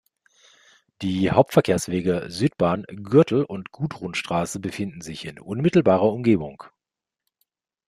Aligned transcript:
Die 1.03 1.29
Hauptverkehrswege 1.29 2.25
Südbahn, 2.27 2.87
Gürtel 2.89 3.43
und 3.45 3.71
Gudrunstraße 3.71 4.59
befinden 4.59 5.01
sich 5.01 5.25
in 5.25 5.37
unmittelbarer 5.39 6.11
Umgebung. 6.11 6.63